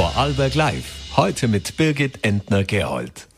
[0.00, 1.14] Vorarlberg Live.
[1.14, 3.28] Heute mit Birgit Entner-Gerold.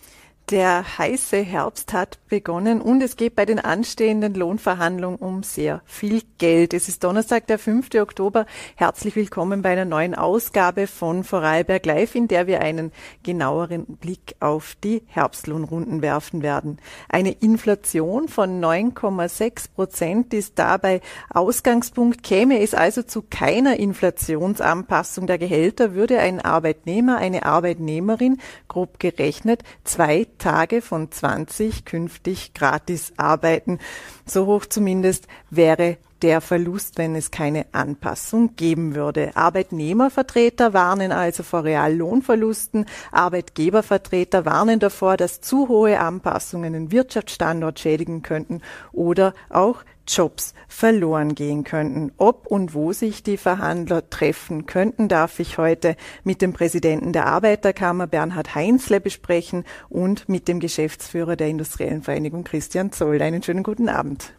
[0.52, 6.20] Der heiße Herbst hat begonnen und es geht bei den anstehenden Lohnverhandlungen um sehr viel
[6.36, 6.74] Geld.
[6.74, 7.88] Es ist Donnerstag, der 5.
[7.94, 8.44] Oktober.
[8.76, 12.92] Herzlich willkommen bei einer neuen Ausgabe von Vorarlberg Live, in der wir einen
[13.22, 16.76] genaueren Blick auf die Herbstlohnrunden werfen werden.
[17.08, 21.00] Eine Inflation von 9,6 Prozent ist dabei
[21.30, 22.22] Ausgangspunkt.
[22.22, 28.36] Käme es also zu keiner Inflationsanpassung der Gehälter, würde ein Arbeitnehmer, eine Arbeitnehmerin
[28.68, 33.78] grob gerechnet zwei Tage von 20 künftig gratis arbeiten.
[34.26, 39.32] So hoch zumindest wäre der Verlust, wenn es keine Anpassung geben würde.
[39.34, 42.86] Arbeitnehmervertreter warnen also vor Reallohnverlusten.
[43.10, 48.62] Arbeitgebervertreter warnen davor, dass zu hohe Anpassungen den Wirtschaftsstandort schädigen könnten
[48.92, 52.12] oder auch Jobs verloren gehen könnten.
[52.16, 57.26] Ob und wo sich die Verhandler treffen könnten, darf ich heute mit dem Präsidenten der
[57.26, 63.22] Arbeiterkammer Bernhard Heinzle besprechen und mit dem Geschäftsführer der Industriellen Vereinigung Christian Zoll.
[63.22, 64.32] Einen schönen guten Abend.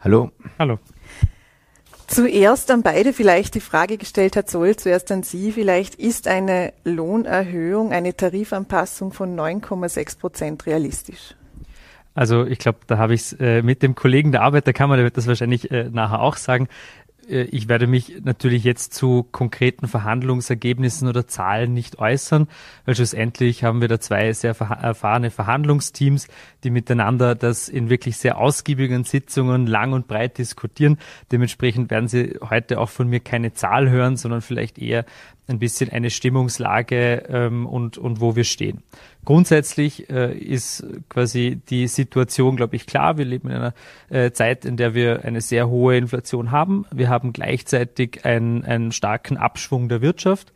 [0.00, 0.30] Hallo.
[0.58, 0.78] Hallo.
[2.10, 5.52] Zuerst an beide vielleicht die Frage gestellt, Herr Zoll, zuerst an Sie.
[5.52, 11.36] Vielleicht ist eine Lohnerhöhung, eine Tarifanpassung von 9,6 Prozent realistisch?
[12.16, 15.16] Also ich glaube, da habe ich es äh, mit dem Kollegen der Arbeiterkammer, der wird
[15.16, 16.66] das wahrscheinlich äh, nachher auch sagen.
[17.30, 22.48] Äh, ich werde mich natürlich jetzt zu konkreten Verhandlungsergebnissen oder Zahlen nicht äußern,
[22.84, 26.28] weil schlussendlich haben wir da zwei sehr erfahrene Verhandlungsteams,
[26.64, 30.98] die miteinander das in wirklich sehr ausgiebigen Sitzungen lang und breit diskutieren.
[31.32, 35.04] Dementsprechend werden Sie heute auch von mir keine Zahl hören, sondern vielleicht eher
[35.50, 38.82] ein bisschen eine Stimmungslage ähm, und, und wo wir stehen.
[39.24, 43.18] Grundsätzlich äh, ist quasi die Situation, glaube ich, klar.
[43.18, 43.74] Wir leben in einer
[44.08, 46.86] äh, Zeit, in der wir eine sehr hohe Inflation haben.
[46.92, 50.52] Wir haben gleichzeitig einen, einen starken Abschwung der Wirtschaft.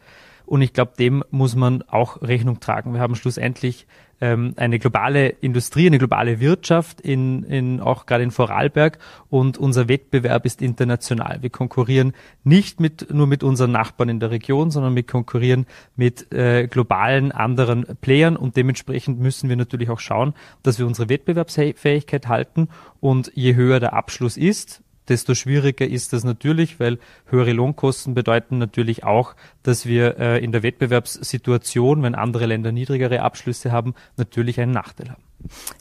[0.47, 2.92] Und ich glaube, dem muss man auch Rechnung tragen.
[2.92, 3.87] Wir haben schlussendlich
[4.20, 8.98] ähm, eine globale Industrie, eine globale Wirtschaft in, in auch gerade in Vorarlberg
[9.29, 11.39] und unser Wettbewerb ist international.
[11.41, 12.13] Wir konkurrieren
[12.45, 17.33] nicht mit nur mit unseren Nachbarn in der Region, sondern wir konkurrieren mit äh, globalen
[17.33, 22.68] anderen Playern und dementsprechend müssen wir natürlich auch schauen, dass wir unsere Wettbewerbsfähigkeit halten
[23.01, 28.59] und je höher der Abschluss ist, desto schwieriger ist das natürlich, weil höhere Lohnkosten bedeuten
[28.59, 34.61] natürlich auch, dass wir äh, in der Wettbewerbssituation, wenn andere Länder niedrigere Abschlüsse haben, natürlich
[34.61, 35.23] einen Nachteil haben.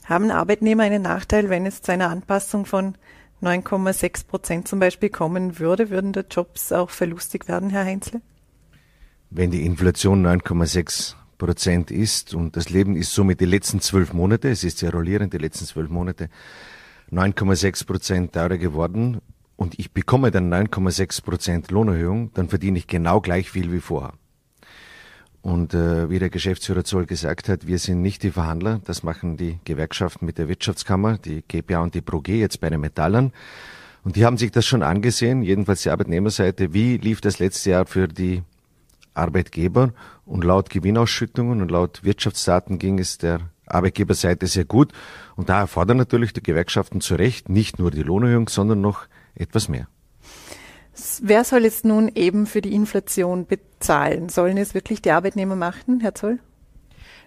[0.04, 2.94] Haben Arbeitnehmer einen Nachteil, wenn es zu einer Anpassung von
[3.42, 5.90] 9,6 Prozent zum Beispiel kommen würde?
[5.90, 8.20] Würden da Jobs auch verlustig werden, Herr Heinzle?
[9.30, 14.48] Wenn die Inflation 9,6 Prozent ist und das Leben ist somit die letzten zwölf Monate,
[14.50, 16.28] es ist ja rollierend die letzten zwölf Monate,
[17.10, 19.20] 9,6 Prozent teurer geworden
[19.56, 24.14] und ich bekomme dann 9,6 Prozent Lohnerhöhung, dann verdiene ich genau gleich viel wie vorher.
[25.42, 29.36] Und äh, wie der Geschäftsführer Zoll gesagt hat, wir sind nicht die Verhandler, das machen
[29.36, 33.32] die Gewerkschaften mit der Wirtschaftskammer, die GPA und die ProG jetzt bei den Metallern.
[34.04, 37.86] Und die haben sich das schon angesehen, jedenfalls die Arbeitnehmerseite, wie lief das letzte Jahr
[37.86, 38.42] für die
[39.12, 39.92] Arbeitgeber
[40.24, 44.92] und laut Gewinnausschüttungen und laut Wirtschaftsdaten ging es der Arbeitgeberseite sehr gut.
[45.36, 49.68] Und da erfordern natürlich die Gewerkschaften zu Recht nicht nur die Lohnerhöhung, sondern noch etwas
[49.68, 49.88] mehr.
[51.22, 54.28] Wer soll jetzt nun eben für die Inflation bezahlen?
[54.28, 56.38] Sollen es wirklich die Arbeitnehmer machen, Herr Zoll?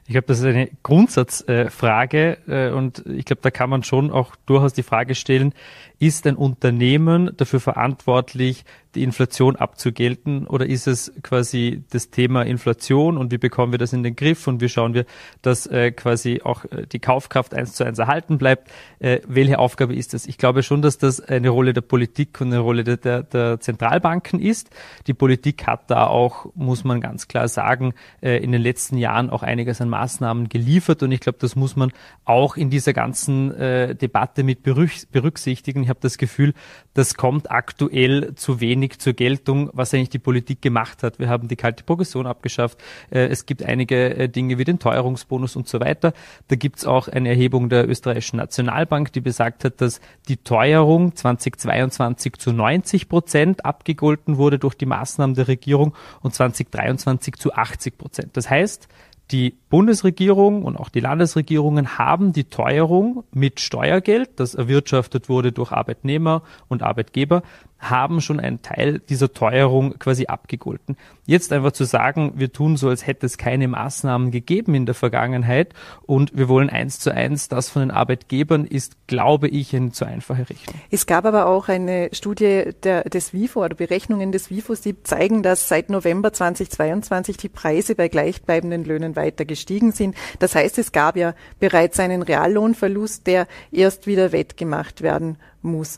[0.05, 4.37] Ich glaube, das ist eine Grundsatzfrage äh, und ich glaube, da kann man schon auch
[4.45, 5.53] durchaus die Frage stellen,
[5.99, 8.65] ist ein Unternehmen dafür verantwortlich,
[8.97, 13.93] die Inflation abzugelten oder ist es quasi das Thema Inflation und wie bekommen wir das
[13.93, 15.05] in den Griff und wie schauen wir,
[15.41, 18.69] dass äh, quasi auch äh, die Kaufkraft eins zu eins erhalten bleibt?
[18.99, 20.25] Äh, welche Aufgabe ist das?
[20.25, 23.59] Ich glaube schon, dass das eine Rolle der Politik und eine Rolle der, der, der
[23.59, 24.69] Zentralbanken ist.
[25.05, 29.29] Die Politik hat da auch, muss man ganz klar sagen, äh, in den letzten Jahren
[29.29, 31.91] auch einiges an Maßnahmen geliefert und ich glaube, das muss man
[32.25, 35.83] auch in dieser ganzen äh, Debatte mit berücksichtigen.
[35.87, 36.53] Ich habe das Gefühl,
[36.95, 41.17] das kommt aktuell zu wenig zur Geltung, was eigentlich die Politik gemacht hat.
[41.17, 42.77] Wir haben die kalte Progression abgeschafft.
[43.09, 46.11] Äh, es gibt einige äh, Dinge wie den Teuerungsbonus und so weiter.
[46.49, 51.15] Da gibt es auch eine Erhebung der österreichischen Nationalbank, die besagt hat, dass die Teuerung
[51.15, 57.97] 2022 zu 90 Prozent abgegolten wurde durch die Maßnahmen der Regierung und 2023 zu 80
[57.97, 58.35] Prozent.
[58.35, 58.89] Das heißt,
[59.31, 65.71] die Bundesregierung und auch die Landesregierungen haben die Teuerung mit Steuergeld, das erwirtschaftet wurde durch
[65.71, 67.43] Arbeitnehmer und Arbeitgeber,
[67.79, 70.97] haben schon einen Teil dieser Teuerung quasi abgegolten.
[71.25, 74.95] Jetzt einfach zu sagen, wir tun so, als hätte es keine Maßnahmen gegeben in der
[74.95, 75.73] Vergangenheit
[76.05, 80.05] und wir wollen eins zu eins das von den Arbeitgebern, ist, glaube ich, eine zu
[80.05, 80.73] einfache Richtung.
[80.89, 85.43] Es gab aber auch eine Studie der, des WIFO oder Berechnungen des WIFO, die zeigen,
[85.43, 90.15] dass seit November 2022 die Preise bei gleichbleibenden Löhnen weiter gestiegen sind.
[90.39, 95.97] Das heißt, es gab ja bereits einen Reallohnverlust, der erst wieder wettgemacht werden muss.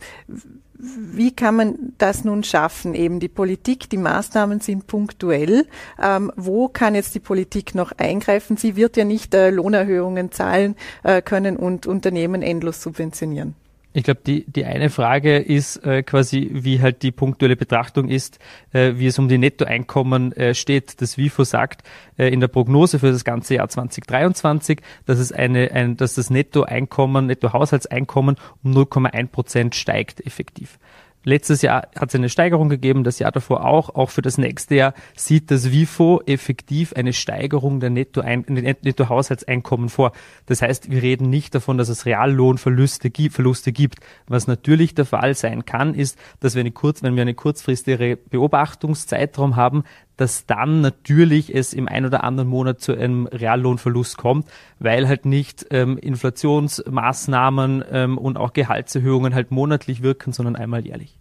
[0.81, 2.95] Wie kann man das nun schaffen?
[2.95, 5.67] Eben die Politik, die Maßnahmen sind punktuell.
[6.01, 8.56] Ähm, wo kann jetzt die Politik noch eingreifen?
[8.56, 13.56] Sie wird ja nicht äh, Lohnerhöhungen zahlen äh, können und Unternehmen endlos subventionieren.
[13.91, 18.38] Ich glaube, die, die eine Frage ist äh, quasi, wie halt die punktuelle Betrachtung ist,
[18.71, 21.01] äh, wie es um die Nettoeinkommen äh, steht.
[21.01, 21.81] Das WIFO sagt
[22.15, 26.30] äh, in der Prognose für das ganze Jahr 2023, dass es eine, ein, dass das
[26.30, 30.77] Nettoeinkommen, Nettohaushaltseinkommen um 0,1 Prozent steigt effektiv.
[31.24, 33.94] Letztes Jahr hat es eine Steigerung gegeben, das Jahr davor auch.
[33.94, 40.12] Auch für das nächste Jahr sieht das WIFO effektiv eine Steigerung der Nettohaushaltseinkommen Netto vor.
[40.45, 44.00] Das heißt, wir reden nicht davon, dass es Reallohnverluste gibt, Verluste gibt.
[44.27, 48.18] Was natürlich der Fall sein kann, ist, dass wir eine kurz, wenn wir eine kurzfristige
[48.18, 49.83] Beobachtungszeitraum haben,
[50.19, 55.24] dass dann natürlich es im ein oder anderen Monat zu einem Reallohnverlust kommt, weil halt
[55.25, 61.18] nicht ähm, Inflationsmaßnahmen ähm, und auch Gehaltserhöhungen halt monatlich wirken, sondern einmal jährlich.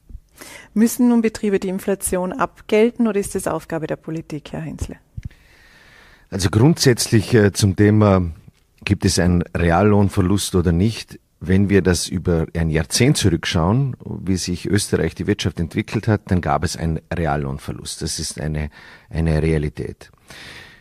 [0.75, 4.97] Müssen nun Betriebe die Inflation abgelten oder ist das Aufgabe der Politik, Herr Heinzle?
[6.31, 8.33] Also grundsätzlich äh, zum Thema,
[8.85, 14.67] gibt es einen Reallohnverlust oder nicht, wenn wir das über ein Jahrzehnt zurückschauen, wie sich
[14.67, 18.03] Österreich die Wirtschaft entwickelt hat, dann gab es einen Reallohnverlust.
[18.03, 18.71] Das ist eine,
[19.09, 20.11] eine Realität.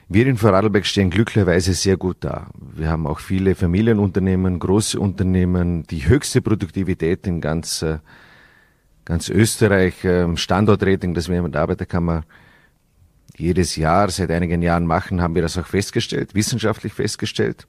[0.10, 2.48] Wir in Vorarlberg stehen glücklicherweise sehr gut da.
[2.58, 8.00] Wir haben auch viele Familienunternehmen, große Unternehmen, die höchste Produktivität in ganz, äh,
[9.06, 12.24] ganz Österreich, ähm, Standortrating, das wir mit der Arbeiterkammer
[13.36, 17.68] jedes Jahr seit einigen Jahren machen, haben wir das auch festgestellt, wissenschaftlich festgestellt.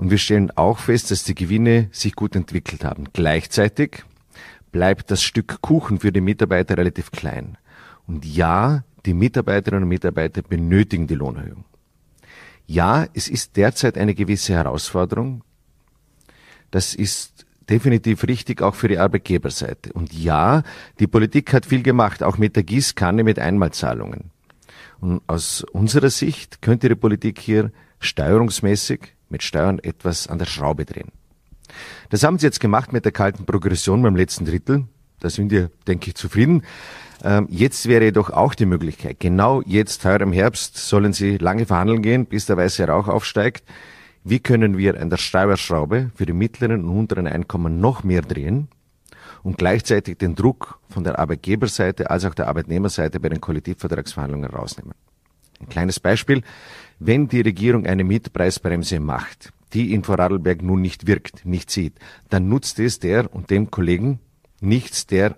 [0.00, 3.08] Und wir stellen auch fest, dass die Gewinne sich gut entwickelt haben.
[3.12, 4.02] Gleichzeitig
[4.72, 7.58] bleibt das Stück Kuchen für die Mitarbeiter relativ klein.
[8.06, 11.66] Und ja, die Mitarbeiterinnen und Mitarbeiter benötigen die Lohnerhöhung.
[12.66, 15.44] Ja, es ist derzeit eine gewisse Herausforderung.
[16.70, 19.92] Das ist definitiv richtig, auch für die Arbeitgeberseite.
[19.92, 20.62] Und ja,
[20.98, 24.30] die Politik hat viel gemacht, auch mit der Gießkanne, mit Einmalzahlungen.
[24.98, 30.84] Und aus unserer Sicht könnte die Politik hier steuerungsmäßig mit Steuern etwas an der Schraube
[30.84, 31.12] drehen.
[32.08, 34.84] Das haben sie jetzt gemacht mit der kalten Progression beim letzten Drittel.
[35.20, 36.62] Da sind wir, denke ich, zufrieden.
[37.22, 41.66] Ähm, jetzt wäre jedoch auch die Möglichkeit, genau jetzt, heuer im Herbst, sollen sie lange
[41.66, 43.64] verhandeln gehen, bis der weiße Rauch aufsteigt.
[44.24, 48.68] Wie können wir an der Steuerschraube für die mittleren und unteren Einkommen noch mehr drehen
[49.42, 54.94] und gleichzeitig den Druck von der Arbeitgeberseite als auch der Arbeitnehmerseite bei den Kollektivvertragsverhandlungen rausnehmen?
[55.60, 56.42] Ein kleines Beispiel.
[56.98, 61.98] Wenn die Regierung eine Mietpreisbremse macht, die in Vorarlberg nun nicht wirkt, nicht sieht,
[62.28, 64.20] dann nutzt es der und dem Kollegen
[64.60, 65.36] nichts, der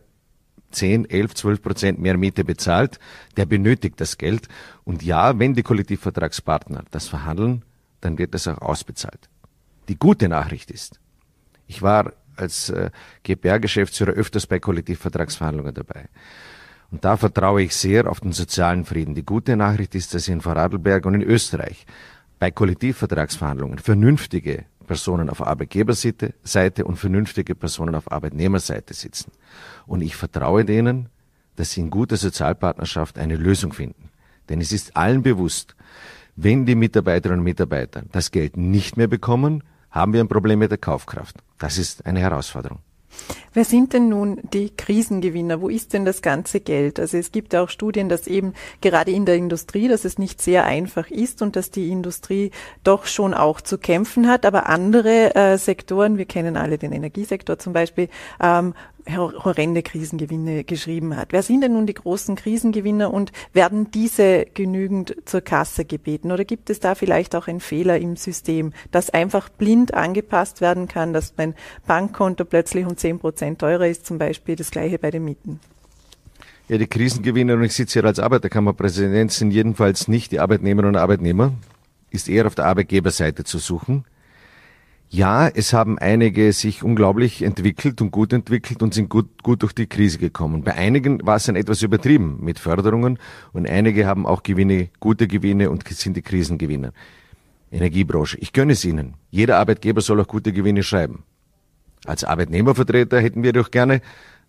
[0.70, 2.98] 10, 11, 12 Prozent mehr Miete bezahlt,
[3.36, 4.48] der benötigt das Geld.
[4.84, 7.62] Und ja, wenn die Kollektivvertragspartner das verhandeln,
[8.00, 9.28] dann wird das auch ausbezahlt.
[9.88, 11.00] Die gute Nachricht ist,
[11.66, 12.90] ich war als äh,
[13.24, 16.08] GPR-Geschäftsführer öfters bei Kollektivvertragsverhandlungen dabei.
[16.92, 19.14] Und da vertraue ich sehr auf den sozialen Frieden.
[19.14, 21.86] Die gute Nachricht ist, dass in Vorarlberg und in Österreich
[22.38, 29.32] bei Kollektivvertragsverhandlungen vernünftige Personen auf Arbeitgeberseite Seite und vernünftige Personen auf Arbeitnehmerseite sitzen.
[29.86, 31.08] Und ich vertraue denen,
[31.56, 34.10] dass sie in guter Sozialpartnerschaft eine Lösung finden.
[34.50, 35.74] Denn es ist allen bewusst,
[36.36, 40.70] wenn die Mitarbeiterinnen und Mitarbeiter das Geld nicht mehr bekommen, haben wir ein Problem mit
[40.70, 41.36] der Kaufkraft.
[41.58, 42.80] Das ist eine Herausforderung.
[43.54, 45.60] Wer sind denn nun die Krisengewinner?
[45.60, 46.98] Wo ist denn das ganze Geld?
[46.98, 50.64] Also es gibt auch Studien, dass eben gerade in der Industrie, dass es nicht sehr
[50.64, 52.50] einfach ist und dass die Industrie
[52.82, 54.46] doch schon auch zu kämpfen hat.
[54.46, 58.08] Aber andere äh, Sektoren, wir kennen alle den Energiesektor zum Beispiel,
[58.40, 58.74] ähm,
[59.08, 61.32] horrende Krisengewinne geschrieben hat.
[61.32, 66.32] Wer sind denn nun die großen Krisengewinner und werden diese genügend zur Kasse gebeten?
[66.32, 70.88] Oder gibt es da vielleicht auch einen Fehler im System, dass einfach blind angepasst werden
[70.88, 71.54] kann, dass mein
[71.86, 75.60] Bankkonto plötzlich um zehn Prozent teurer ist, zum Beispiel das gleiche bei den Mieten?
[76.68, 81.00] Ja, die Krisengewinner, und ich sitze hier als Arbeiterkammerpräsident, sind jedenfalls nicht die Arbeitnehmerinnen und
[81.00, 81.52] Arbeitnehmer,
[82.10, 84.04] ist eher auf der Arbeitgeberseite zu suchen.
[85.14, 89.74] Ja, es haben einige sich unglaublich entwickelt und gut entwickelt und sind gut, gut durch
[89.74, 90.62] die Krise gekommen.
[90.62, 93.18] Bei einigen war es dann etwas übertrieben mit Förderungen
[93.52, 96.94] und einige haben auch Gewinne, gute Gewinne und sind die Krisengewinner.
[97.70, 98.38] Energiebranche.
[98.38, 99.12] Ich gönne es Ihnen.
[99.28, 101.24] Jeder Arbeitgeber soll auch gute Gewinne schreiben.
[102.06, 104.00] Als Arbeitnehmervertreter hätten wir doch gerne,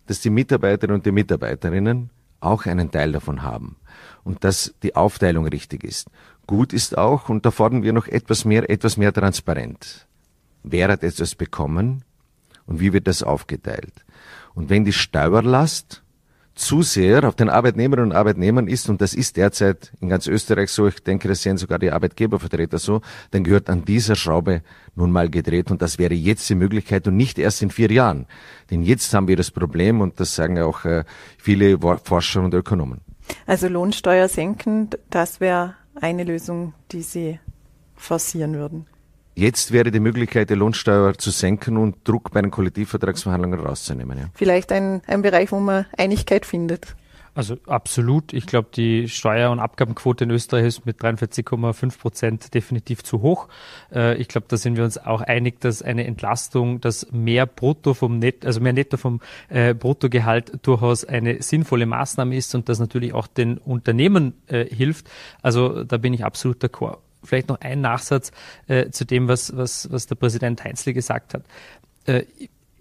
[0.06, 2.08] dass die Mitarbeiterinnen und die Mitarbeiterinnen
[2.40, 3.76] auch einen Teil davon haben
[4.22, 6.08] und dass die Aufteilung richtig ist.
[6.46, 10.06] Gut ist auch, und da fordern wir noch etwas mehr, etwas mehr Transparenz.
[10.64, 12.04] Wer hat etwas bekommen
[12.66, 13.92] und wie wird das aufgeteilt?
[14.54, 16.02] Und wenn die Steuerlast
[16.54, 20.70] zu sehr auf den Arbeitnehmerinnen und Arbeitnehmern ist, und das ist derzeit in ganz Österreich
[20.70, 23.02] so, ich denke, das sehen sogar die Arbeitgebervertreter so,
[23.32, 24.62] dann gehört an dieser Schraube
[24.94, 28.26] nun mal gedreht und das wäre jetzt die Möglichkeit und nicht erst in vier Jahren.
[28.70, 31.04] Denn jetzt haben wir das Problem und das sagen ja auch äh,
[31.38, 33.00] viele Forscher und Ökonomen.
[33.46, 37.38] Also Lohnsteuer senken, das wäre eine Lösung, die Sie
[37.96, 38.86] forcieren würden.
[39.36, 44.18] Jetzt wäre die Möglichkeit, die Lohnsteuer zu senken und Druck bei den Kollektivvertragsverhandlungen rauszunehmen.
[44.18, 44.24] Ja.
[44.34, 46.94] Vielleicht ein, ein Bereich, wo man Einigkeit findet.
[47.34, 48.32] Also absolut.
[48.32, 53.48] Ich glaube, die Steuer- und Abgabenquote in Österreich ist mit 43,5 Prozent definitiv zu hoch.
[53.92, 57.94] Äh, ich glaube, da sind wir uns auch einig, dass eine Entlastung, dass mehr Brutto
[57.94, 62.78] vom Net, also mehr Netto vom äh, Bruttogehalt durchaus eine sinnvolle Maßnahme ist und das
[62.78, 65.10] natürlich auch den Unternehmen äh, hilft.
[65.42, 68.32] Also da bin ich absolut d'accord vielleicht noch ein Nachsatz
[68.68, 71.44] äh, zu dem, was, was, was der Präsident Heinzle gesagt hat.
[72.06, 72.24] Äh,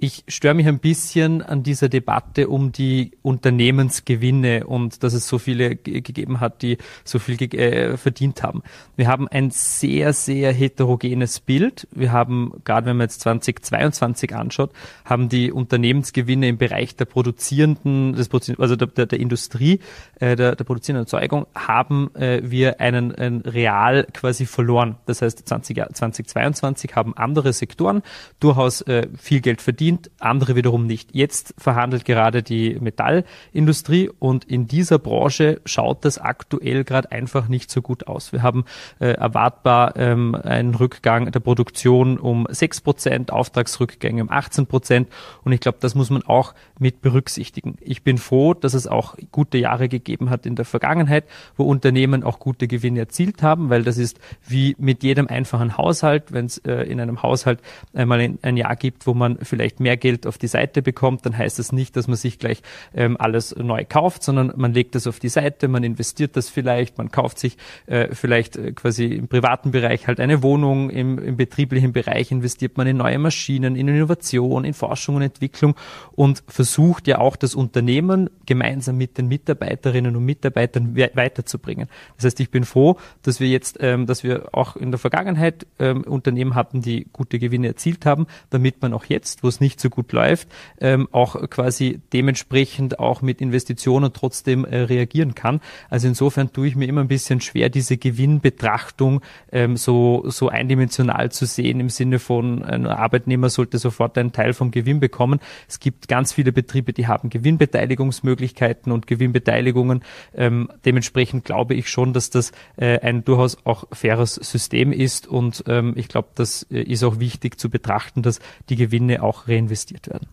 [0.03, 5.39] ich störe mich ein bisschen an dieser Debatte um die Unternehmensgewinne und dass es so
[5.39, 8.63] viele gegeben hat, die so viel äh, verdient haben.
[8.97, 11.87] Wir haben ein sehr, sehr heterogenes Bild.
[11.91, 14.71] Wir haben, gerade wenn man jetzt 2022 anschaut,
[15.05, 19.79] haben die Unternehmensgewinne im Bereich der produzierenden, des, also der, der, der Industrie,
[20.19, 24.97] äh, der, der produzierenden Erzeugung, haben äh, wir einen, einen real quasi verloren.
[25.05, 28.03] Das heißt, 20, 2022 haben andere Sektoren
[28.41, 31.09] durchaus äh, viel Geld verdient verdient, andere wiederum nicht.
[31.13, 37.69] Jetzt verhandelt gerade die Metallindustrie und in dieser Branche schaut das aktuell gerade einfach nicht
[37.71, 38.31] so gut aus.
[38.31, 38.65] Wir haben
[38.99, 45.07] äh, erwartbar ähm, einen Rückgang der Produktion um 6 Prozent, Auftragsrückgänge um 18 Prozent
[45.43, 47.77] und ich glaube, das muss man auch mit berücksichtigen.
[47.81, 52.23] Ich bin froh, dass es auch gute Jahre gegeben hat in der Vergangenheit, wo Unternehmen
[52.23, 56.57] auch gute Gewinne erzielt haben, weil das ist wie mit jedem einfachen Haushalt, wenn es
[56.59, 57.59] äh, in einem Haushalt
[57.93, 61.59] einmal ein Jahr gibt, wo man vielleicht mehr Geld auf die Seite bekommt, dann heißt
[61.59, 62.61] das nicht, dass man sich gleich
[62.95, 66.97] ähm, alles neu kauft, sondern man legt das auf die Seite, man investiert das vielleicht,
[66.97, 71.37] man kauft sich äh, vielleicht äh, quasi im privaten Bereich halt eine Wohnung, im, im
[71.37, 75.75] betrieblichen Bereich investiert man in neue Maschinen, in Innovation, in Forschung und Entwicklung
[76.13, 81.87] und versucht ja auch das Unternehmen gemeinsam mit den Mitarbeiterinnen und Mitarbeitern we weiterzubringen.
[82.15, 85.67] Das heißt, ich bin froh, dass wir jetzt, ähm, dass wir auch in der Vergangenheit
[85.79, 89.79] ähm, Unternehmen hatten, die gute Gewinne erzielt haben, damit man auch jetzt, wo es nicht
[89.79, 95.61] so gut läuft, ähm, auch quasi dementsprechend auch mit Investitionen trotzdem äh, reagieren kann.
[95.89, 101.31] Also insofern tue ich mir immer ein bisschen schwer, diese Gewinnbetrachtung ähm, so, so eindimensional
[101.31, 105.39] zu sehen im Sinne von ein Arbeitnehmer sollte sofort einen Teil vom Gewinn bekommen.
[105.67, 110.03] Es gibt ganz viele Betriebe, die haben Gewinnbeteiligungsmöglichkeiten und Gewinnbeteiligungen.
[110.35, 115.63] Ähm, dementsprechend glaube ich schon, dass das äh, ein durchaus auch faires System ist und
[115.67, 118.39] ähm, ich glaube, das äh, ist auch wichtig zu betrachten, dass
[118.69, 120.27] die Gewinne auch reinvestiert werden.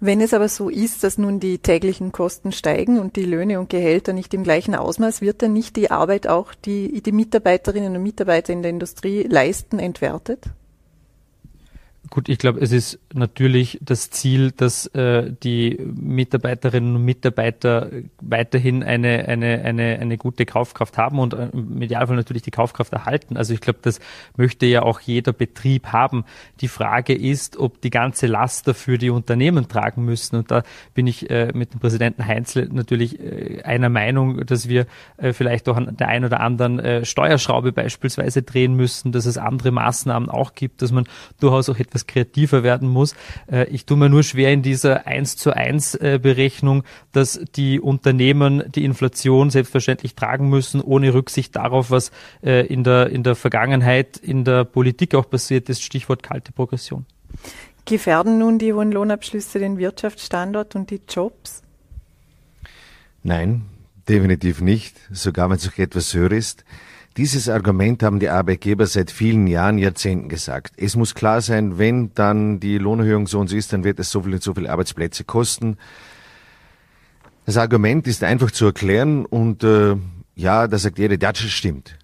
[0.00, 3.70] Wenn es aber so ist, dass nun die täglichen Kosten steigen und die Löhne und
[3.70, 8.02] Gehälter nicht im gleichen Ausmaß, wird dann nicht die Arbeit auch, die die Mitarbeiterinnen und
[8.02, 10.50] Mitarbeiter in der Industrie leisten, entwertet?
[12.10, 18.82] Gut, ich glaube, es ist natürlich das Ziel, dass äh, die Mitarbeiterinnen und Mitarbeiter weiterhin
[18.82, 23.38] eine, eine, eine, eine gute Kaufkraft haben und äh, im Idealfall natürlich die Kaufkraft erhalten.
[23.38, 24.00] Also ich glaube, das
[24.36, 26.24] möchte ja auch jeder Betrieb haben.
[26.60, 30.36] Die Frage ist, ob die ganze Last dafür die Unternehmen tragen müssen.
[30.36, 34.86] Und da bin ich äh, mit dem Präsidenten Heinzle natürlich äh, einer Meinung, dass wir
[35.16, 39.38] äh, vielleicht auch an der einen oder anderen äh, Steuerschraube beispielsweise drehen müssen, dass es
[39.38, 41.06] andere Maßnahmen auch gibt, dass man
[41.40, 43.14] durchaus auch kreativer werden muss.
[43.50, 46.82] Äh, ich tue mir nur schwer in dieser 1 zu 1 äh, Berechnung,
[47.12, 52.10] dass die Unternehmen die Inflation selbstverständlich tragen müssen, ohne Rücksicht darauf, was
[52.42, 55.82] äh, in der, in der Vergangenheit in der Politik auch passiert ist.
[55.82, 57.06] Stichwort kalte Progression.
[57.84, 61.62] Gefährden nun die hohen Lohnabschlüsse den Wirtschaftsstandort und die Jobs?
[63.22, 63.62] Nein,
[64.08, 66.64] definitiv nicht, sogar wenn es etwas höher ist.
[67.16, 70.74] Dieses Argument haben die Arbeitgeber seit vielen Jahren, Jahrzehnten gesagt.
[70.76, 74.10] Es muss klar sein, wenn dann die Lohnerhöhung so und so ist, dann wird es
[74.10, 75.76] so viel und so viele Arbeitsplätze kosten.
[77.46, 79.94] Das Argument ist einfach zu erklären und äh,
[80.34, 81.96] ja, da sagt jeder, das stimmt.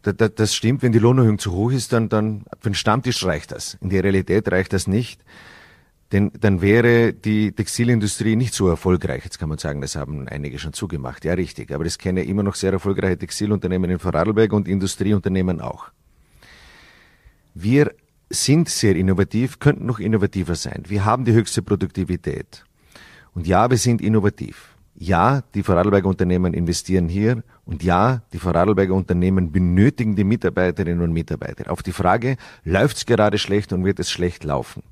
[0.00, 3.22] Das, das, das stimmt, wenn die Lohnerhöhung zu hoch ist, dann, dann für den Stammtisch
[3.26, 3.76] reicht das.
[3.82, 5.20] In der Realität reicht das nicht.
[6.12, 9.24] Denn dann wäre die Textilindustrie nicht so erfolgreich.
[9.24, 11.24] Jetzt kann man sagen, das haben einige schon zugemacht.
[11.24, 11.70] Ja, richtig.
[11.70, 15.90] Aber es kennen ja immer noch sehr erfolgreiche Textilunternehmen in Vorarlberg und Industrieunternehmen auch.
[17.54, 17.92] Wir
[18.30, 20.84] sind sehr innovativ, könnten noch innovativer sein.
[20.86, 22.64] Wir haben die höchste Produktivität.
[23.34, 24.74] Und ja, wir sind innovativ.
[24.94, 31.12] Ja, die Vorarlberger Unternehmen investieren hier und ja, die Vorarlberger Unternehmen benötigen die Mitarbeiterinnen und
[31.12, 31.70] Mitarbeiter.
[31.70, 34.82] Auf die Frage, läuft es gerade schlecht und wird es schlecht laufen?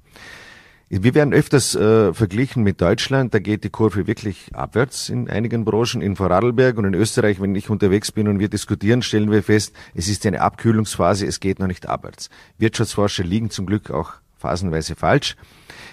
[0.89, 5.65] Wir werden öfters äh, verglichen mit Deutschland, da geht die Kurve wirklich abwärts in einigen
[5.65, 6.01] Branchen.
[6.01, 9.75] In Vorarlberg und in Österreich, wenn ich unterwegs bin und wir diskutieren, stellen wir fest,
[9.95, 12.31] es ist eine Abkühlungsphase, es geht noch nicht abwärts.
[12.59, 15.35] Wirtschaftsforscher liegen zum Glück auch phasenweise falsch.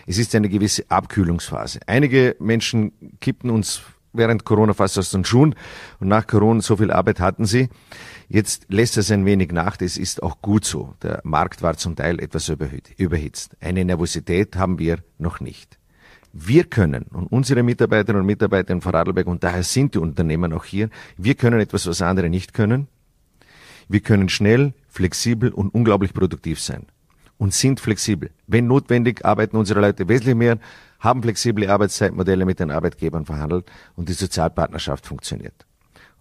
[0.06, 1.80] Es ist eine gewisse Abkühlungsphase.
[1.88, 3.82] Einige Menschen kippten uns
[4.13, 5.55] während Corona fast aus den Schuhen
[6.00, 7.70] und nach Corona so viel Arbeit hatten sie.
[8.29, 10.96] Jetzt lässt es ein wenig nach, das ist auch gut so.
[11.01, 12.50] Der Markt war zum Teil etwas
[12.98, 13.58] überhitzt.
[13.60, 15.77] Eine Nervosität haben wir noch nicht.
[16.32, 20.65] Wir können und unsere Mitarbeiterinnen und Mitarbeiter in Vorarlberg, und daher sind die Unternehmen auch
[20.65, 22.88] hier, wir können etwas, was andere nicht können.
[23.88, 26.88] Wir können schnell, flexibel und unglaublich produktiv sein.
[27.38, 28.30] Und sind flexibel.
[28.48, 30.60] Wenn notwendig, arbeiten unsere Leute wesentlich mehr,
[31.00, 35.66] haben flexible Arbeitszeitmodelle mit den Arbeitgebern verhandelt und die Sozialpartnerschaft funktioniert.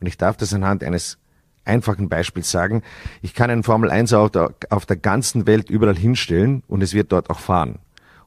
[0.00, 1.18] Und ich darf das anhand eines
[1.64, 2.82] einfachen Beispiels sagen.
[3.20, 7.12] Ich kann einen Formel 1 Auto auf der ganzen Welt überall hinstellen und es wird
[7.12, 7.78] dort auch fahren.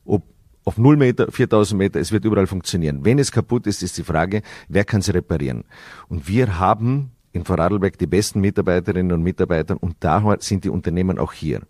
[0.05, 0.23] Ob
[0.63, 3.03] auf 0 Meter, 4000 Meter, es wird überall funktionieren.
[3.03, 5.65] Wenn es kaputt ist, ist die Frage, wer kann es reparieren?
[6.07, 11.19] Und wir haben in Vorarlberg die besten Mitarbeiterinnen und Mitarbeiter und daher sind die Unternehmen
[11.19, 11.61] auch hier.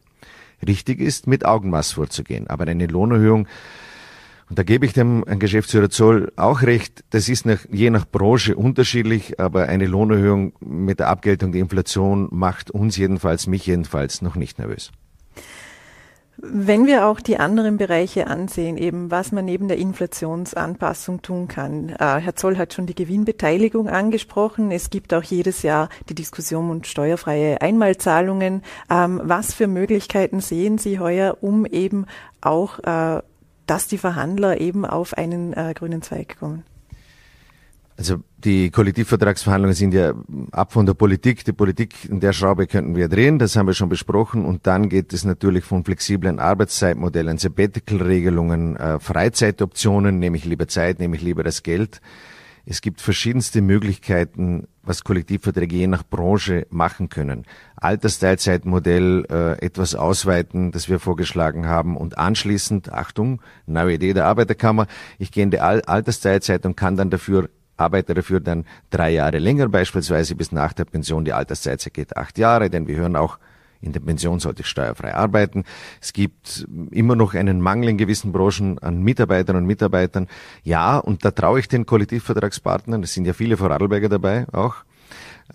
[0.66, 3.48] Richtig ist, mit Augenmaß vorzugehen, aber eine Lohnerhöhung
[4.50, 8.56] und da gebe ich dem Geschäftsführer Zoll auch recht, das ist nach, je nach Branche
[8.56, 14.36] unterschiedlich, aber eine Lohnerhöhung mit der Abgeltung der Inflation macht uns jedenfalls, mich jedenfalls noch
[14.36, 14.92] nicht nervös.
[16.48, 21.90] Wenn wir auch die anderen Bereiche ansehen, eben was man neben der Inflationsanpassung tun kann.
[21.90, 24.72] Äh, Herr Zoll hat schon die Gewinnbeteiligung angesprochen.
[24.72, 28.62] Es gibt auch jedes Jahr die Diskussion um steuerfreie Einmalzahlungen.
[28.90, 32.06] Ähm, was für Möglichkeiten sehen Sie heuer, um eben
[32.42, 33.22] auch äh,
[33.66, 36.64] dass die Verhandler eben auf einen äh, grünen Zweig kommen?
[37.98, 40.14] Also die Kollektivvertragsverhandlungen sind ja
[40.52, 41.46] ab von der Politik.
[41.46, 44.44] Die Politik in der Schraube könnten wir drehen, das haben wir schon besprochen.
[44.44, 51.00] Und dann geht es natürlich von flexiblen Arbeitszeitmodellen, Sabbatical-Regelungen, äh, Freizeitoptionen, nehme ich lieber Zeit,
[51.00, 52.02] nehme ich lieber das Geld.
[52.68, 57.46] Es gibt verschiedenste Möglichkeiten, was Kollektivverträge je nach Branche machen können.
[57.76, 64.88] Altersteilzeitmodell äh, etwas ausweiten, das wir vorgeschlagen haben und anschließend, Achtung, neue Idee der Arbeiterkammer,
[65.20, 69.40] ich gehe in die Al Altersteilzeit und kann dann dafür arbeite dafür dann drei Jahre
[69.40, 71.26] länger beispielsweise bis nach der Pension.
[71.26, 73.38] Die Alterszeit geht acht Jahre, denn wir hören auch
[73.82, 75.64] in der Pension sollte ich steuerfrei arbeiten.
[76.02, 80.28] Es gibt immer noch einen Mangel in gewissen Branchen an Mitarbeitern und Mitarbeitern.
[80.64, 84.78] Ja, und da traue ich den Kollektivvertragspartnern, es sind ja viele Vorarlberger dabei auch,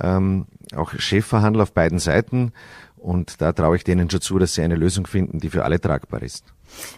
[0.00, 2.52] ähm, auch Chefverhandler auf beiden Seiten.
[2.96, 5.80] Und da traue ich denen schon zu, dass sie eine Lösung finden, die für alle
[5.80, 6.44] tragbar ist.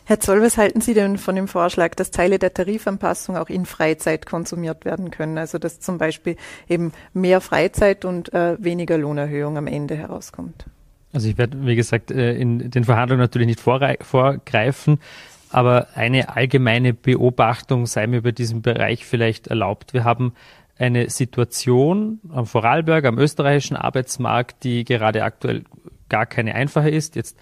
[0.05, 3.67] Herr Zoll, was halten Sie denn von dem Vorschlag, dass Teile der Tarifanpassung auch in
[3.67, 5.39] Freizeit konsumiert werden können?
[5.39, 6.37] Also dass zum Beispiel
[6.69, 10.67] eben mehr Freizeit und äh, weniger Lohnerhöhung am Ende herauskommt?
[11.13, 14.99] Also ich werde, wie gesagt, äh, in den Verhandlungen natürlich nicht vorgreifen,
[15.51, 19.93] aber eine allgemeine Beobachtung sei mir über diesen Bereich vielleicht erlaubt.
[19.93, 20.33] Wir haben
[20.79, 25.65] eine Situation am Vorarlberg, am österreichischen Arbeitsmarkt, die gerade aktuell
[26.13, 27.17] gar keine einfache ist.
[27.17, 27.39] Jetzt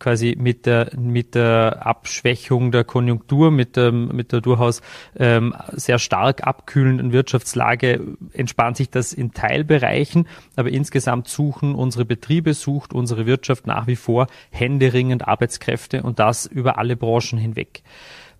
[0.00, 4.80] quasi mit der, mit der Abschwächung der Konjunktur, mit der, mit der durchaus
[5.14, 12.54] ähm, sehr stark abkühlenden Wirtschaftslage entspannt sich das in Teilbereichen, aber insgesamt suchen unsere Betriebe,
[12.54, 17.82] sucht unsere Wirtschaft nach wie vor händeringend Arbeitskräfte und das über alle Branchen hinweg.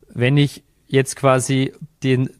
[0.08, 2.30] Wenn ich jetzt quasi den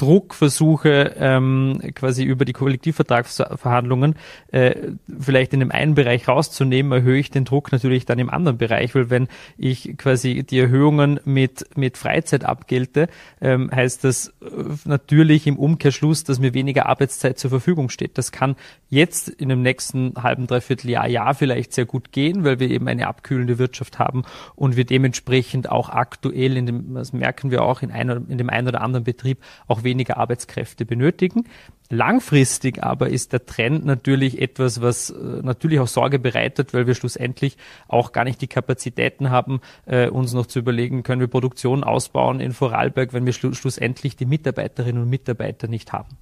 [0.00, 4.14] Druck versuche, ähm, quasi über die Kollektivvertragsverhandlungen
[4.50, 4.74] äh,
[5.18, 8.94] vielleicht in dem einen Bereich rauszunehmen, erhöhe ich den Druck natürlich dann im anderen Bereich,
[8.94, 13.08] weil wenn ich quasi die Erhöhungen mit, mit Freizeit abgelte,
[13.42, 14.46] ähm, heißt das äh,
[14.86, 18.16] natürlich im Umkehrschluss, dass mir weniger Arbeitszeit zur Verfügung steht.
[18.16, 18.56] Das kann
[18.88, 22.88] jetzt in dem nächsten halben, dreiviertel Jahr, Jahr vielleicht sehr gut gehen, weil wir eben
[22.88, 24.22] eine abkühlende Wirtschaft haben
[24.56, 28.48] und wir dementsprechend auch aktuell in dem, das merken wir auch in, einer, in dem
[28.48, 31.44] einen oder anderen Betrieb, auch weniger Arbeitskräfte benötigen.
[31.88, 36.94] Langfristig aber ist der Trend natürlich etwas, was äh, natürlich auch Sorge bereitet, weil wir
[36.94, 37.56] schlussendlich
[37.88, 42.40] auch gar nicht die Kapazitäten haben, äh, uns noch zu überlegen, können wir Produktion ausbauen
[42.40, 46.16] in Vorarlberg, wenn wir schlussendlich die Mitarbeiterinnen und Mitarbeiter nicht haben.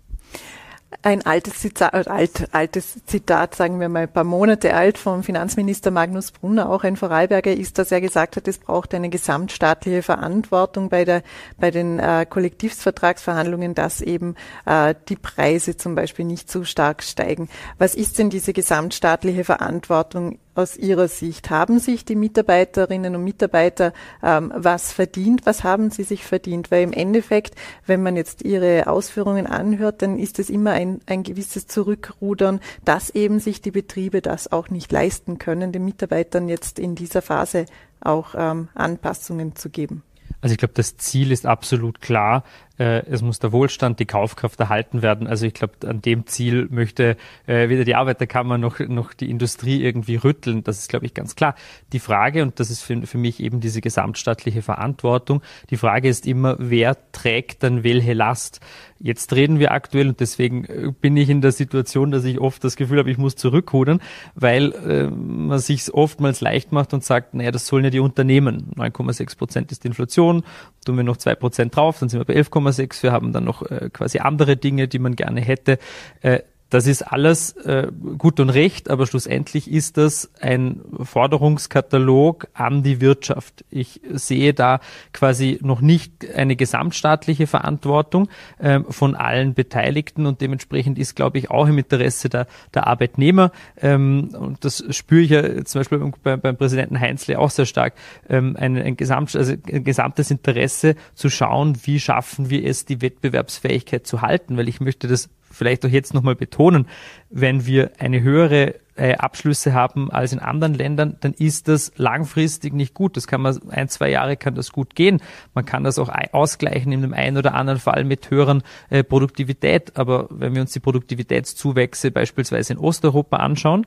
[1.03, 5.23] Ein altes Zitat, äh, alt, altes Zitat, sagen wir mal ein paar Monate alt, vom
[5.23, 10.03] Finanzminister Magnus Brunner, auch ein Vorarlberger ist, dass er gesagt hat, es braucht eine gesamtstaatliche
[10.03, 11.23] Verantwortung bei, der,
[11.59, 17.51] bei den äh, Kollektivvertragsverhandlungen, dass eben äh, die Preise zum Beispiel nicht zu stark steigen.
[17.77, 21.51] Was ist denn diese gesamtstaatliche Verantwortung aus Ihrer Sicht?
[21.51, 23.93] Haben sich die Mitarbeiterinnen und Mitarbeiter
[24.23, 25.47] ähm, was verdient?
[25.47, 26.71] Was haben sie sich verdient?
[26.71, 27.55] Weil im Endeffekt,
[27.87, 33.11] wenn man jetzt Ihre Ausführungen anhört, dann ist es immer ein, ein gewisses Zurückrudern, dass
[33.11, 37.67] eben sich die Betriebe das auch nicht leisten können, den Mitarbeitern jetzt in dieser Phase
[38.01, 40.03] auch ähm, Anpassungen zu geben.
[40.41, 42.45] Also ich glaube, das Ziel ist absolut klar.
[42.79, 45.27] Äh, es muss der Wohlstand, die Kaufkraft erhalten werden.
[45.27, 49.83] Also ich glaube, an dem Ziel möchte äh, weder die Arbeiterkammer noch, noch die Industrie
[49.83, 50.65] irgendwie rütteln.
[50.65, 51.55] Das ist, glaube ich, ganz klar.
[51.93, 56.27] Die Frage, und das ist für, für mich eben diese gesamtstaatliche Verantwortung, die Frage ist
[56.27, 58.61] immer, wer trägt dann welche Last?
[59.01, 62.63] Jetzt reden wir aktuell und deswegen äh, bin ich in der Situation, dass ich oft
[62.65, 64.01] das Gefühl habe, ich muss zurückrudern,
[64.35, 68.73] weil äh, man sich oftmals leicht macht und sagt, naja, das sollen ja die Unternehmen.
[68.77, 70.43] 9,6 Prozent ist Inflation,
[70.89, 73.03] tun wir noch zwei Prozent drauf, dann sind wir bei 11,6.
[73.03, 75.79] Wir haben dann noch äh, quasi andere Dinge, die man gerne hätte.
[76.23, 82.83] Äh, das ist alles äh, gut und recht, aber schlussendlich ist das ein Forderungskatalog an
[82.83, 83.65] die Wirtschaft.
[83.71, 84.81] Ich sehe da
[85.13, 88.29] quasi noch nicht eine gesamtstaatliche Verantwortung
[88.59, 93.51] äh, von allen Beteiligten und dementsprechend ist, glaube ich, auch im Interesse der, der Arbeitnehmer,
[93.81, 97.95] ähm, und das spüre ich ja zum Beispiel beim, beim Präsidenten Heinzle auch sehr stark,
[98.29, 103.01] ähm, ein, ein, Gesamt, also ein gesamtes Interesse zu schauen, wie schaffen wir es, die
[103.01, 106.87] Wettbewerbsfähigkeit zu halten, weil ich möchte das vielleicht auch jetzt nochmal betonen,
[107.31, 112.73] wenn wir eine höhere äh, Abschlüsse haben als in anderen Ländern, dann ist das langfristig
[112.75, 113.17] nicht gut.
[113.17, 115.23] Das kann man, ein, zwei Jahre kann das gut gehen.
[115.55, 119.97] Man kann das auch ausgleichen in dem einen oder anderen Fall mit höheren äh, Produktivität.
[119.97, 123.87] Aber wenn wir uns die Produktivitätszuwächse beispielsweise in Osteuropa anschauen,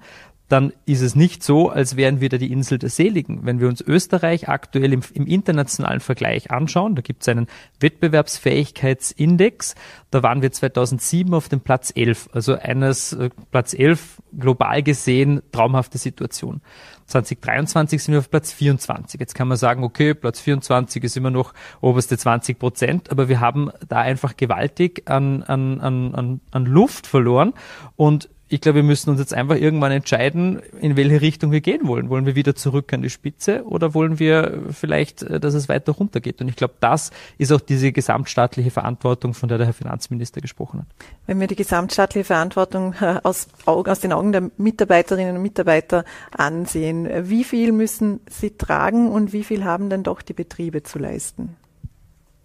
[0.51, 3.45] dann ist es nicht so, als wären wir da die Insel der Seligen.
[3.45, 7.47] Wenn wir uns Österreich aktuell im, im internationalen Vergleich anschauen, da gibt es einen
[7.79, 9.75] Wettbewerbsfähigkeitsindex,
[10.09, 15.41] da waren wir 2007 auf dem Platz 11, also eines äh, Platz 11 global gesehen
[15.53, 16.59] traumhafte Situation.
[17.05, 19.21] 2023 sind wir auf Platz 24.
[19.21, 23.39] Jetzt kann man sagen, okay, Platz 24 ist immer noch oberste 20 Prozent, aber wir
[23.39, 27.53] haben da einfach gewaltig an, an, an, an Luft verloren
[27.95, 31.87] und ich glaube, wir müssen uns jetzt einfach irgendwann entscheiden, in welche Richtung wir gehen
[31.87, 32.09] wollen.
[32.09, 35.93] Wollen wir wieder zurück an die Spitze oder wollen wir vielleicht, äh, dass es weiter
[35.93, 36.41] runtergeht?
[36.41, 40.81] Und ich glaube, das ist auch diese gesamtstaatliche Verantwortung, von der der Herr Finanzminister gesprochen
[40.81, 40.87] hat.
[41.27, 47.07] Wenn wir die gesamtstaatliche Verantwortung äh, aus, aus den Augen der Mitarbeiterinnen und Mitarbeiter ansehen,
[47.29, 51.55] wie viel müssen sie tragen und wie viel haben denn doch die Betriebe zu leisten?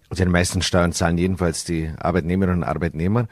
[0.08, 3.26] Also die meisten Steuern zahlen jedenfalls die Arbeitnehmerinnen und Arbeitnehmer.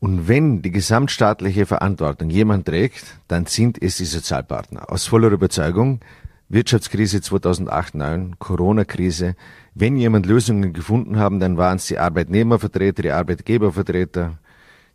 [0.00, 4.90] Und wenn die gesamtstaatliche Verantwortung jemand trägt, dann sind es die Sozialpartner.
[4.90, 6.00] Aus voller Überzeugung,
[6.48, 9.36] Wirtschaftskrise 2008, 2009, Corona-Krise,
[9.74, 14.38] wenn jemand Lösungen gefunden haben, dann waren es die Arbeitnehmervertreter, die Arbeitgebervertreter,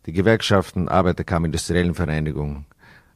[0.06, 2.66] die Gewerkschaften, Arbeiterkammer, Industriellen Vereinigung,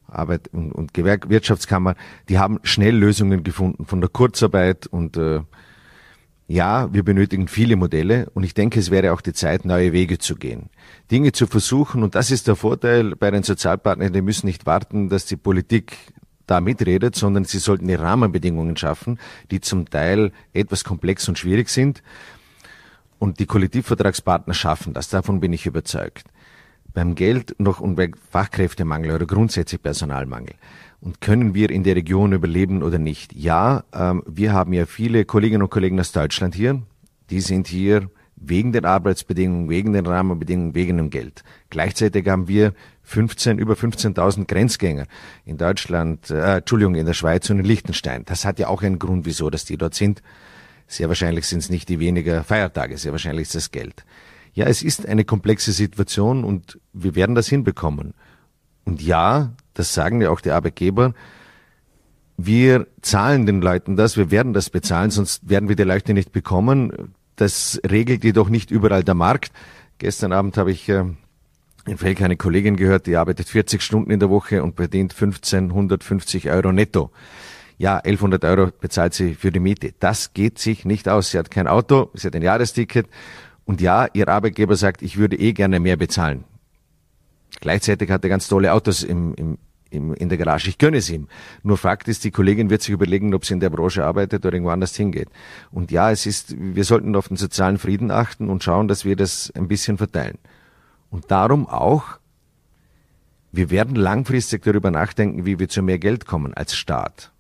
[0.07, 1.97] Arbeit und, und Gewerk Wirtschaftskammer,
[2.29, 5.41] die haben schnell Lösungen gefunden von der Kurzarbeit und äh,
[6.51, 10.19] ja, wir benötigen viele Modelle und ich denke, es wäre auch die Zeit, neue Wege
[10.19, 10.69] zu gehen.
[11.09, 15.09] Dinge zu versuchen und das ist der Vorteil bei den Sozialpartnern, die müssen nicht warten,
[15.09, 15.97] dass die Politik
[16.47, 19.21] da mitredet, sondern sie sollten die Rahmenbedingungen schaffen,
[19.53, 22.03] die zum Teil etwas komplex und schwierig sind.
[23.21, 26.25] Und die Kollektivvertragspartner schaffen das, davon bin ich überzeugt.
[26.93, 30.55] Beim Geld noch und bei Fachkräftemangel oder grundsätzlich Personalmangel.
[31.01, 33.33] Und können wir in der Region überleben oder nicht?
[33.33, 36.83] Ja, ähm, wir haben ja viele Kolleginnen und Kollegen aus Deutschland hier.
[37.31, 41.43] Die sind hier wegen den Arbeitsbedingungen, wegen den Rahmenbedingungen, wegen dem Geld.
[41.69, 45.07] Gleichzeitig haben wir 15, über 15.000 Grenzgänger
[45.45, 48.25] in Deutschland, äh, Entschuldigung, in der Schweiz und in Liechtenstein.
[48.25, 50.23] Das hat ja auch einen Grund, wieso, dass die dort sind.
[50.87, 54.05] Sehr wahrscheinlich sind es nicht die weniger Feiertage, sehr wahrscheinlich ist das Geld.
[54.55, 58.15] Ja, es ist eine komplexe Situation und wir werden das hinbekommen.
[58.85, 61.15] Und ja, das sagen ja auch die Arbeitgeber,
[62.37, 66.33] wir zahlen den Leuten das, wir werden das bezahlen, sonst werden wir die Leute nicht
[66.33, 67.15] bekommen.
[67.37, 69.53] Das regelt jedoch nicht überall der Markt.
[69.99, 71.05] Gestern Abend habe ich äh,
[71.87, 76.51] in Felk eine Kollegin gehört, die arbeitet 40 Stunden in der Woche und verdient 1550
[76.51, 77.11] Euro netto.
[77.77, 79.93] Ja, 1100 Euro bezahlt sie für die Miete.
[79.99, 81.31] Das geht sich nicht aus.
[81.31, 83.07] Sie hat kein Auto, sie hat ein Jahresticket
[83.65, 86.45] und ja, ihr Arbeitgeber sagt, ich würde eh gerne mehr bezahlen.
[87.61, 89.59] Gleichzeitig hat er ganz tolle Autos im, im,
[89.91, 90.69] im, in der Garage.
[90.69, 91.29] Ich gönne es ihm.
[91.63, 94.55] Nur Fakt ist, die Kollegin wird sich überlegen, ob sie in der Branche arbeitet oder
[94.55, 95.29] irgendwo anders hingeht.
[95.71, 99.17] Und ja, es ist, wir sollten auf den sozialen Frieden achten und schauen, dass wir
[99.17, 100.39] das ein bisschen verteilen.
[101.11, 102.19] Und darum auch,
[103.53, 107.33] wir werden langfristig darüber nachdenken, wie wir zu mehr Geld kommen als Staat.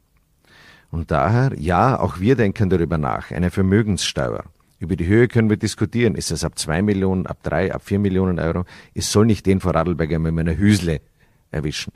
[0.91, 4.45] Und daher, ja, auch wir denken darüber nach, eine Vermögenssteuer.
[4.81, 6.17] Über die Höhe können wir diskutieren.
[6.17, 8.65] Ist es ab zwei Millionen, ab drei, ab vier Millionen Euro?
[8.95, 11.01] Es soll nicht den vor Radlberger mit meiner Hüsle
[11.53, 11.93] erwischen.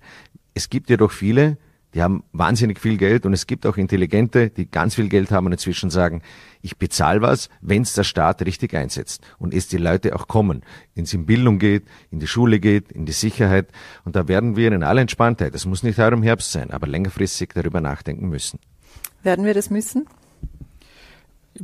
[0.55, 1.57] Es gibt jedoch viele,
[1.95, 5.47] Die haben wahnsinnig viel Geld und es gibt auch Intelligente, die ganz viel Geld haben
[5.47, 6.23] und inzwischen sagen,
[6.61, 10.63] ich bezahle was, wenn es der Staat richtig einsetzt und es die Leute auch kommen,
[10.97, 13.69] es in Bildung geht, in die Schule geht, in die Sicherheit.
[14.05, 16.89] Und da werden wir in aller Entspanntheit, das muss nicht heuer im Herbst sein, aber
[16.89, 18.59] längerfristig darüber nachdenken müssen.
[19.23, 20.07] Werden wir das müssen?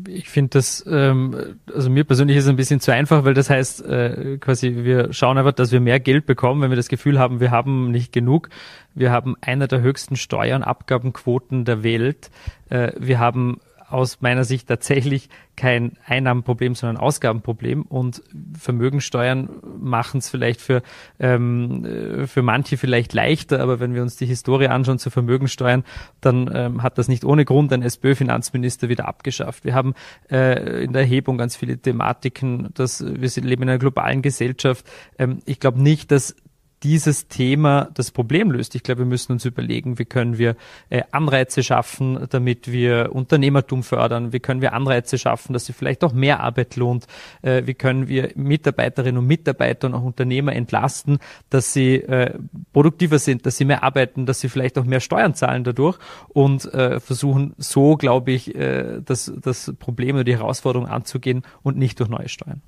[0.07, 3.51] Ich finde das, ähm, also mir persönlich ist es ein bisschen zu einfach, weil das
[3.51, 7.19] heißt, äh, quasi wir schauen einfach, dass wir mehr Geld bekommen, wenn wir das Gefühl
[7.19, 8.51] haben, wir haben nicht genug.
[8.95, 12.31] Wir haben einer der höchsten Steuern, Abgabenquoten der Welt.
[12.69, 17.83] Äh, wir haben aus meiner Sicht tatsächlich kein Einnahmenproblem, sondern Ausgabenproblem.
[17.83, 18.23] Und
[18.59, 20.83] Vermögensteuern machen es vielleicht für,
[21.19, 25.85] ähm, äh, für manche vielleicht leichter, aber wenn wir uns die Historie anschauen zu Vermögensteuern,
[26.21, 29.65] dann ähm, hat das nicht ohne Grund ein SPÖ-Finanzminister wieder abgeschafft.
[29.65, 29.95] Wir haben
[30.31, 34.87] äh, in der Erhebung ganz viele Thematiken, dass wir leben in einer globalen Gesellschaft.
[35.19, 36.35] Ähm, ich glaube nicht, dass
[36.83, 38.75] dieses Thema das Problem löst.
[38.75, 40.57] Ich glaube, wir müssen uns überlegen, wie können wir
[40.89, 46.03] äh, Anreize schaffen, damit wir Unternehmertum fördern, wie können wir Anreize schaffen, dass sich vielleicht
[46.05, 47.07] auch mehr Arbeit lohnt,
[47.43, 51.19] äh, wie können wir Mitarbeiterinnen und Mitarbeiter und auch Unternehmer entlasten,
[51.51, 52.39] dass sie äh,
[52.73, 56.73] produktiver sind, dass sie mehr arbeiten, dass sie vielleicht auch mehr Steuern zahlen dadurch und
[56.73, 62.01] äh, versuchen so, glaube ich, äh, das, das Problem oder die Herausforderung anzugehen und nicht
[62.01, 62.63] durch neue Steuern.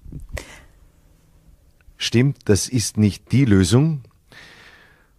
[2.03, 4.01] Stimmt, das ist nicht die Lösung.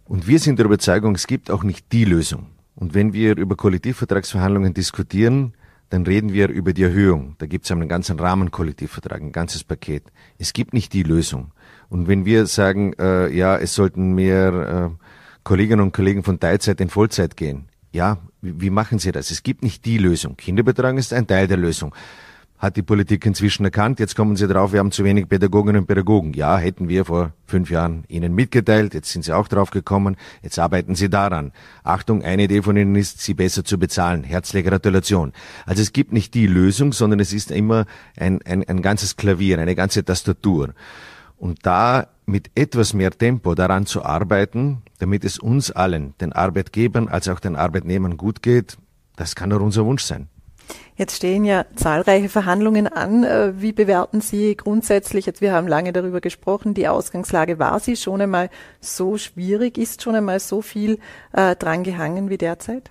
[0.04, 2.48] Und wir sind der Überzeugung, es gibt auch nicht die Lösung.
[2.74, 5.54] Und wenn wir über Kollektivvertragsverhandlungen diskutieren,
[5.88, 7.36] dann reden wir über die Erhöhung.
[7.38, 10.12] Da gibt es einen ganzen Rahmenkollektivvertrag, ein ganzes Paket.
[10.36, 11.52] Es gibt nicht die Lösung.
[11.88, 15.04] Und wenn wir sagen, äh, ja, es sollten mehr äh,
[15.42, 19.30] Kolleginnen und Kollegen von Teilzeit in Vollzeit gehen, ja, wie, wie machen Sie das?
[19.30, 20.36] Es gibt nicht die Lösung.
[20.36, 21.94] Kinderbetreuung ist ein Teil der Lösung
[22.64, 24.00] hat die Politik inzwischen erkannt.
[24.00, 26.32] Jetzt kommen sie drauf, wir haben zu wenig Pädagoginnen und Pädagogen.
[26.32, 28.94] Ja, hätten wir vor fünf Jahren Ihnen mitgeteilt.
[28.94, 30.16] Jetzt sind Sie auch drauf gekommen.
[30.42, 31.52] Jetzt arbeiten Sie daran.
[31.84, 34.24] Achtung, eine Idee von Ihnen ist, Sie besser zu bezahlen.
[34.24, 35.32] Herzliche Gratulation.
[35.66, 37.86] Also es gibt nicht die Lösung, sondern es ist immer
[38.18, 40.74] ein, ein, ein ganzes Klavier, eine ganze Tastatur.
[41.36, 47.08] Und da mit etwas mehr Tempo daran zu arbeiten, damit es uns allen, den Arbeitgebern
[47.08, 48.78] als auch den Arbeitnehmern gut geht,
[49.16, 50.28] das kann nur unser Wunsch sein.
[50.96, 53.24] Jetzt stehen ja zahlreiche Verhandlungen an.
[53.24, 57.96] Äh, wie bewerten Sie grundsätzlich, jetzt wir haben lange darüber gesprochen, die Ausgangslage war sie
[57.96, 58.48] schon einmal
[58.80, 60.98] so schwierig, ist schon einmal so viel
[61.32, 62.90] äh, dran gehangen wie derzeit?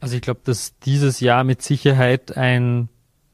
[0.00, 2.88] Also ich glaube, dass dieses Jahr mit Sicherheit ein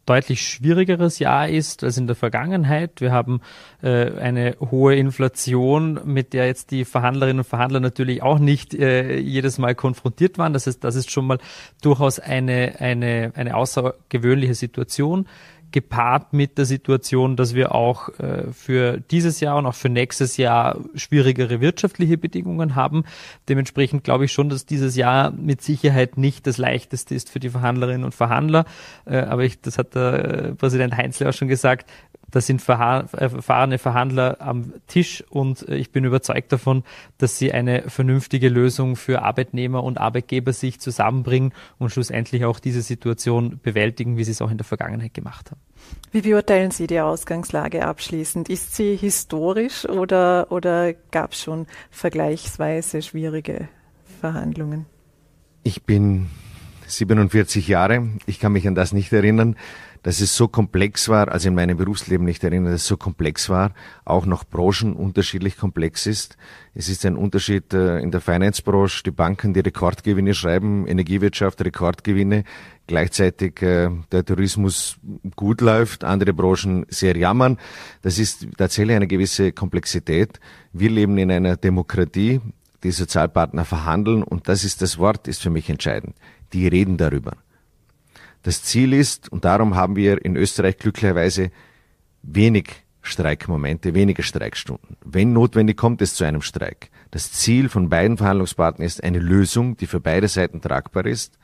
[0.07, 3.01] deutlich schwierigeres Jahr ist als in der Vergangenheit.
[3.01, 3.41] Wir haben
[3.83, 9.19] äh, eine hohe Inflation, mit der jetzt die Verhandlerinnen und Verhandler natürlich auch nicht äh,
[9.19, 10.53] jedes Mal konfrontiert waren.
[10.53, 11.39] Das heißt, das ist schon mal
[11.83, 15.27] durchaus eine, eine, eine außergewöhnliche Situation
[15.73, 20.37] gepaart mit der Situation, dass wir auch äh, für dieses Jahr und auch für nächstes
[20.37, 23.05] Jahr schwierigere wirtschaftliche Bedingungen haben.
[23.49, 27.51] Dementsprechend glaube ich schon, dass dieses Jahr mit Sicherheit nicht das leichteste ist für die
[27.51, 28.65] Verhandlerinnen und Verhandler.
[29.05, 31.91] Äh, aber ich, das hat der äh, Präsident Heinzle auch schon gesagt,
[32.33, 36.83] da sind äh, erfahrene Verhandler am Tisch und äh, ich bin überzeugt davon,
[37.19, 42.83] dass sie eine vernünftige Lösung für Arbeitnehmer und Arbeitgeber sich zusammenbringen und schlussendlich auch diese
[42.83, 45.61] Situation bewältigen, wie sie es auch in der Vergangenheit gemacht haben.
[46.11, 48.49] Wie beurteilen Sie die Ausgangslage abschließend?
[48.49, 53.69] Ist sie historisch oder, oder gab es schon vergleichsweise schwierige
[54.21, 54.87] Verhandlungen?
[55.65, 56.29] Ich bin
[56.87, 58.09] 47 Jahre.
[58.27, 59.57] Ich kann mich an das nicht erinnern
[60.03, 63.49] dass es so komplex war, also in meinem Berufsleben nicht erinnern, dass es so komplex
[63.49, 63.73] war,
[64.05, 66.37] auch noch Branchen unterschiedlich komplex ist.
[66.75, 72.45] Es ist ein Unterschied äh, in der Finance-Branche, die Banken, die Rekordgewinne schreiben, Energiewirtschaft, Rekordgewinne,
[72.87, 74.97] gleichzeitig äh, der Tourismus
[75.37, 77.59] gut läuft, andere Branchen sehr jammern.
[78.03, 80.41] Das ist tatsächlich eine gewisse Komplexität.
[80.73, 82.41] Wir leben in einer Demokratie,
[82.83, 86.17] die Sozialpartner verhandeln und das ist das Wort, ist für mich entscheidend.
[86.53, 87.37] Die reden darüber.
[88.43, 91.51] Das Ziel ist, und darum haben wir in Österreich glücklicherweise
[92.23, 94.97] wenig Streikmomente, weniger Streikstunden.
[95.05, 96.91] Wenn notwendig kommt es zu einem Streik.
[97.11, 101.39] Das Ziel von beiden Verhandlungspartnern ist eine Lösung, die für beide Seiten tragbar ist.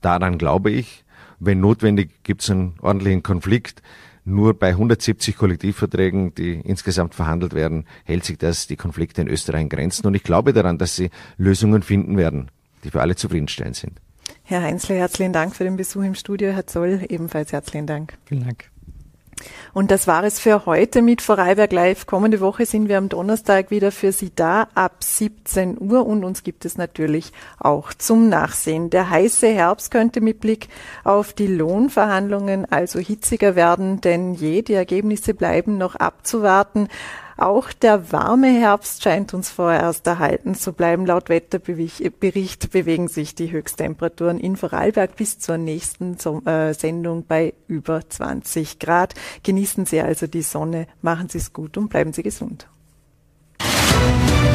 [0.00, 1.04] Daran glaube ich.
[1.38, 3.82] Wenn notwendig gibt es einen ordentlichen Konflikt.
[4.24, 9.62] Nur bei 170 Kollektivverträgen, die insgesamt verhandelt werden, hält sich das, die Konflikte in Österreich
[9.62, 10.06] in Grenzen.
[10.06, 12.50] Und ich glaube daran, dass sie Lösungen finden werden,
[12.84, 14.00] die für alle zufriedenstellend sind.
[14.46, 16.52] Herr Heinzle, herzlichen Dank für den Besuch im Studio.
[16.52, 18.12] Herr Zoll, ebenfalls herzlichen Dank.
[18.26, 18.70] Vielen Dank.
[19.72, 22.04] Und das war es für heute mit Vorarlberg Live.
[22.04, 26.42] Kommende Woche sind wir am Donnerstag wieder für Sie da ab 17 Uhr und uns
[26.42, 28.90] gibt es natürlich auch zum Nachsehen.
[28.90, 30.68] Der heiße Herbst könnte mit Blick
[31.04, 36.88] auf die Lohnverhandlungen also hitziger werden, denn je, die Ergebnisse bleiben noch abzuwarten.
[37.36, 41.06] Auch der warme Herbst scheint uns vorerst erhalten zu bleiben.
[41.06, 46.16] Laut Wetterbericht bewegen sich die Höchsttemperaturen in Vorarlberg bis zur nächsten
[46.46, 49.14] äh, Sendung bei über 20 Grad.
[49.42, 52.68] Genießen Sie also die Sonne, machen Sie es gut und bleiben Sie gesund.
[53.60, 54.53] Musik